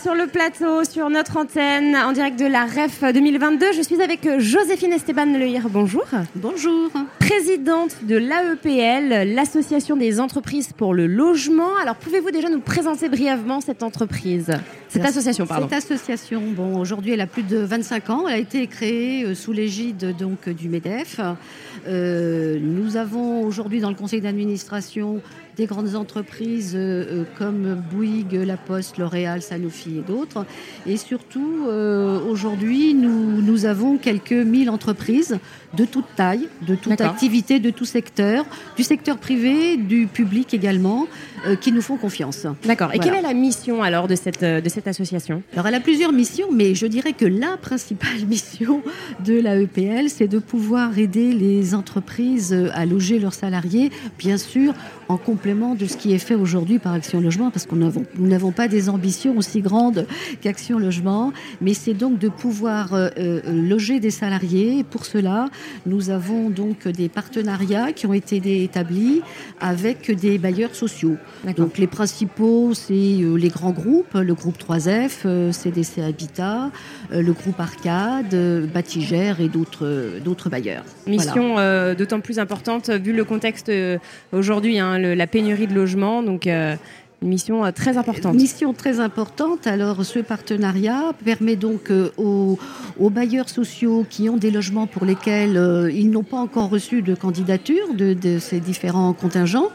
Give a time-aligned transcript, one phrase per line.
[0.00, 3.72] sur le plateau, sur notre antenne, en direct de la REF 2022.
[3.72, 5.68] Je suis avec Joséphine Esteban Lehir.
[5.68, 6.04] Bonjour.
[6.36, 6.90] Bonjour.
[7.18, 11.76] Présidente de l'AEPL, l'Association des entreprises pour le logement.
[11.82, 14.52] Alors, pouvez-vous déjà nous présenter brièvement cette entreprise?
[14.88, 15.68] Cette association, pardon.
[15.68, 18.28] Cette association, bon, aujourd'hui, elle a plus de 25 ans.
[18.28, 21.20] Elle a été créée euh, sous l'égide donc du MEDEF.
[21.88, 25.22] Euh, nous avons aujourd'hui dans le conseil d'administration
[25.56, 30.46] des grandes entreprises euh, euh, comme Bouygues, La Poste, L'Oréal, Sanofi et d'autres.
[30.86, 35.38] Et surtout, euh, aujourd'hui, nous, nous avons quelques mille entreprises
[35.74, 38.44] de toute taille, de toute activité, de tout secteur,
[38.76, 41.06] du secteur privé, du public également,
[41.62, 42.46] qui nous font confiance.
[42.64, 42.94] D'accord.
[42.94, 45.42] Et quelle est la mission alors de cette, de cette association?
[45.54, 48.82] Alors elle a plusieurs missions, mais je dirais que la principale mission
[49.24, 54.74] de la EPL, c'est de pouvoir aider les entreprises à loger leurs salariés, bien sûr
[55.08, 58.52] en complément de ce qui est fait aujourd'hui par Action Logement, parce que nous n'avons
[58.52, 60.06] pas des ambitions aussi grandes
[60.40, 64.84] qu'Action Logement, mais c'est donc de pouvoir euh, euh, loger des salariés.
[64.84, 65.48] pour cela,
[65.84, 69.20] nous avons donc des partenariats qui ont été établis
[69.58, 71.16] avec des bailleurs sociaux.
[71.56, 76.70] Donc les principaux, c'est euh, les grands groupes, le groupe 3F, CDC Habitat,
[77.10, 80.84] le groupe Arcade, Batigère et d'autres bailleurs.
[81.08, 81.56] Mission
[81.98, 83.72] d'autant plus importante vu le contexte
[84.30, 84.78] aujourd'hui.
[84.78, 86.22] Hein, la pénurie de logements.
[86.22, 86.76] Donc, euh,
[87.22, 88.34] une mission euh, très importante.
[88.34, 89.66] Mission très importante.
[89.66, 92.58] Alors, ce partenariat permet donc euh, aux,
[93.10, 97.94] bailleurs sociaux qui ont des logements pour lesquels ils n'ont pas encore reçu de candidature
[97.94, 99.70] de, de, ces différents contingents,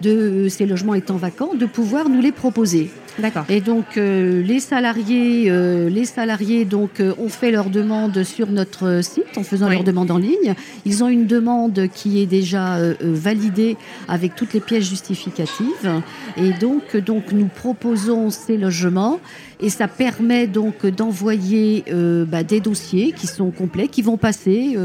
[0.00, 2.90] de ces logements étant vacants, de pouvoir nous les proposer.
[3.18, 3.44] D'accord.
[3.48, 8.48] Et donc euh, les salariés, euh, les salariés donc euh, ont fait leur demande sur
[8.50, 10.54] notre site en faisant leur demande en ligne.
[10.84, 13.76] Ils ont une demande qui est déjà validée
[14.08, 16.02] avec toutes les pièces justificatives.
[16.36, 19.20] Et donc donc nous proposons ces logements
[19.60, 21.84] et ça permet donc d'envoyer
[22.26, 24.76] bah, des dossiers qui sont complets, qui vont passer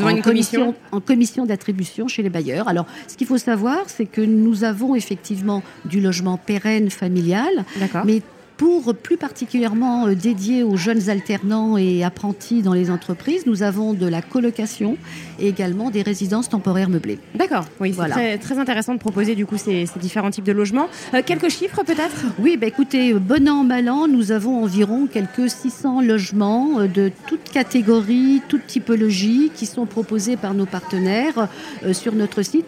[0.00, 2.68] en, commission, en commission d'attribution chez les bailleurs.
[2.68, 7.63] Alors, ce qu'il faut savoir, c'est que nous avons effectivement du logement pérenne familial,
[8.04, 8.22] mais
[8.56, 13.94] pour plus particulièrement euh, dédié aux jeunes alternants et apprentis dans les entreprises, nous avons
[13.94, 14.96] de la colocation
[15.38, 17.18] et également des résidences temporaires meublées.
[17.34, 18.38] D'accord, oui, c'est voilà.
[18.38, 20.88] très, intéressant de proposer du coup ces, différents types de logements.
[21.14, 22.24] Euh, quelques chiffres peut-être?
[22.38, 27.10] Oui, bah, écoutez, bon an, mal an, nous avons environ quelques 600 logements euh, de
[27.26, 31.48] toutes catégories, toutes typologies qui sont proposés par nos partenaires
[31.92, 32.66] sur notre site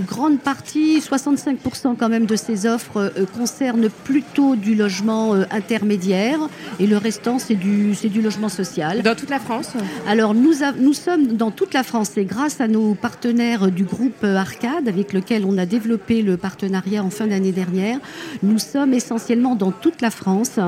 [0.00, 6.38] grande partie, 65% quand même de ces offres euh, concernent plutôt du logement euh, intermédiaire
[6.80, 9.02] et le restant c'est du, c'est du logement social.
[9.02, 9.72] Dans toute la France
[10.06, 14.24] Alors nous, nous sommes dans toute la France et grâce à nos partenaires du groupe
[14.24, 17.98] euh, Arcade avec lequel on a développé le partenariat en fin d'année dernière,
[18.42, 20.58] nous sommes essentiellement dans toute la France,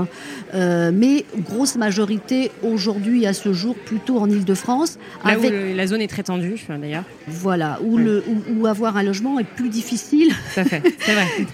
[0.54, 4.98] mais grosse majorité aujourd'hui à ce jour plutôt en Ile-de-France.
[5.24, 5.52] Là avec...
[5.52, 7.04] où la zone est très tendue d'ailleurs.
[7.26, 8.24] Voilà, où, le,
[8.56, 10.32] où avoir un logement est plus difficile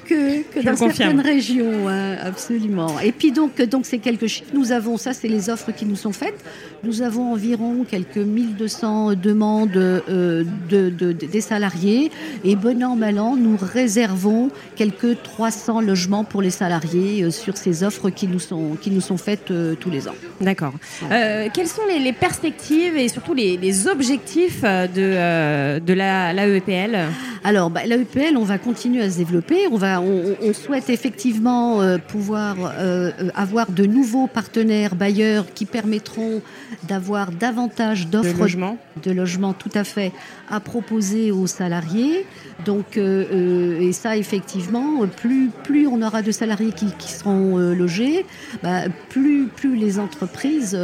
[0.06, 2.95] que, dans certaines régions, hein, absolument.
[3.02, 4.50] Et puis donc, donc c'est quelques chiffres.
[4.54, 6.44] Nous avons, ça c'est les offres qui nous sont faites.
[6.84, 12.10] Nous avons environ quelques 1200 demandes euh, de, des salariés.
[12.44, 17.56] Et bon an, mal an, nous réservons quelques 300 logements pour les salariés euh, sur
[17.56, 20.14] ces offres qui nous sont, qui nous sont faites euh, tous les ans.
[20.40, 20.74] D'accord.
[21.08, 26.96] quelles sont les, perspectives et surtout les, objectifs de, de la, l'AEPL
[27.46, 29.68] alors, bah, l'AEPL, on va continuer à se développer.
[29.70, 36.42] On, va, on, souhaite effectivement euh, pouvoir euh, avoir de nouveaux partenaires bailleurs qui permettront
[36.88, 38.78] d'avoir davantage d'offres de logements.
[39.00, 40.10] de logements, tout à fait,
[40.50, 42.26] à proposer aux salariés.
[42.64, 48.26] Donc, euh, et ça, effectivement, plus, plus on aura de salariés qui, seront logés,
[48.64, 50.76] bah, plus, plus les entreprises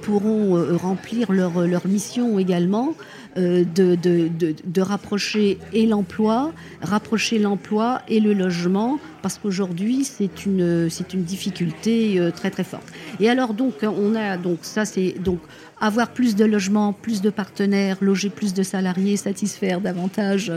[0.00, 2.94] pourront remplir leur, leur mission également.
[3.38, 4.28] Euh, de, de,
[4.64, 11.24] de, rapprocher et l'emploi, rapprocher l'emploi et le logement, parce qu'aujourd'hui c'est une, c'est une
[11.24, 12.88] difficulté euh, très très forte.
[13.20, 15.40] Et alors donc on a donc ça c'est donc
[15.80, 20.52] avoir plus de logements, plus de partenaires, loger plus de salariés, satisfaire davantage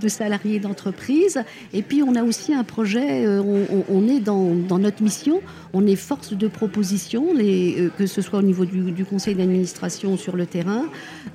[0.00, 1.42] de salariés d'entreprise.
[1.72, 3.42] Et puis on a aussi un projet, euh,
[3.88, 5.40] on, est dans, notre mission,
[5.72, 10.36] on est force de proposition, euh, que ce soit au niveau du, conseil d'administration sur
[10.36, 10.84] le terrain,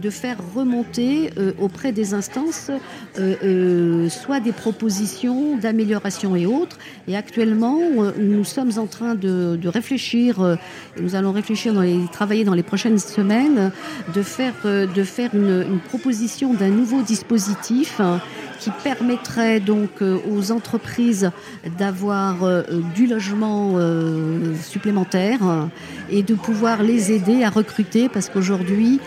[0.02, 2.72] de faire remonter euh, auprès des instances
[3.20, 6.78] euh, soit des propositions d'amélioration et autres.
[7.08, 7.80] Et actuellement,
[8.18, 10.58] nous sommes en train de, réfléchir,
[11.00, 13.31] nous allons réfléchir, dans les, travailler dans les prochaines semaines,
[14.14, 18.00] de faire, de faire une, une proposition d'un nouveau dispositif
[18.62, 21.32] qui permettrait donc euh, aux entreprises
[21.80, 22.62] d'avoir euh,
[22.94, 25.40] du logement euh, supplémentaire
[26.12, 29.00] et de pouvoir les aider à recruter parce qu'aujourd'hui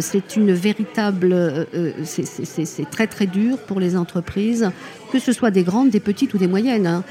[0.00, 1.66] c'est une véritable
[2.04, 4.70] c'est très très dur pour les entreprises
[5.10, 6.86] que ce soit des grandes, des petites ou des moyennes.
[6.86, 7.02] Hein.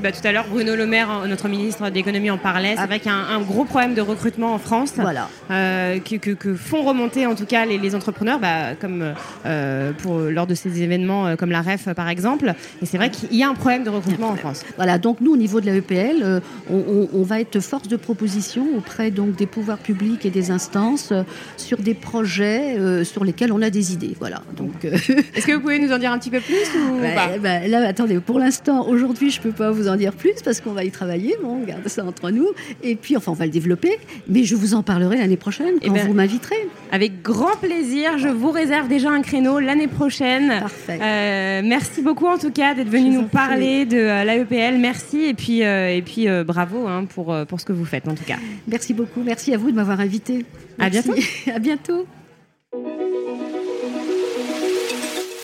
[0.00, 2.74] bah, tout à l'heure, Bruno Le Maire, notre ministre d'économie, en parlait.
[2.74, 2.86] C'est ah.
[2.86, 4.92] vrai qu'il y a un, gros problème de recrutement en France.
[4.96, 5.28] Voilà.
[5.50, 9.14] Euh, que, font remonter en tout cas les, entrepreneurs, bah, comme
[9.46, 12.54] euh, pour, lors de ces événements euh, comme la REF par exemple.
[12.82, 14.64] Et c'est vrai qu'il y a un problème de recrutement en France.
[14.76, 16.40] Voilà, donc nous au niveau de la EPL,
[16.70, 21.12] on, va être force de proposition auprès donc, des pouvoirs publics et des instances
[21.56, 24.14] sur des projets sur lesquels on a des idées.
[24.18, 24.42] Voilà.
[24.56, 27.38] Donc, Est-ce que vous pouvez nous en dire un petit peu plus ou pas?
[27.38, 30.60] bah, là, attendez, pour l'instant, aujourd'hui, je ne peux pas vous en dire plus parce
[30.60, 31.36] qu'on va y travailler.
[31.42, 32.48] Bon, on garde ça entre nous.
[32.82, 33.98] Et puis, enfin, on va le développer.
[34.28, 36.68] Mais je vous en parlerai l'année prochaine quand eh ben, vous m'inviterez.
[36.90, 38.18] Avec grand plaisir.
[38.18, 40.60] Je vous réserve déjà un créneau l'année prochaine.
[40.60, 40.91] Parfait.
[41.00, 44.78] Euh, merci beaucoup, en tout cas, d'être venu nous parler de euh, l'AEPL.
[44.78, 45.22] Merci.
[45.24, 48.24] Et puis, euh, et puis bravo hein, pour, pour ce que vous faites, en tout
[48.24, 48.36] cas.
[48.68, 49.22] Merci beaucoup.
[49.22, 50.44] Merci à vous de m'avoir invité.
[50.78, 51.14] À bientôt.
[51.54, 52.06] à bientôt.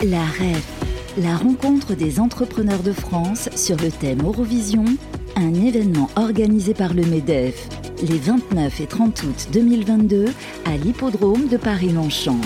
[0.01, 0.63] La rêve
[1.17, 4.85] la rencontre des entrepreneurs de France sur le thème Eurovision,
[5.35, 7.67] un événement organisé par le MEDEF
[8.07, 10.25] les 29 et 30 août 2022
[10.65, 12.39] à l'hippodrome de Paris-Longchamp.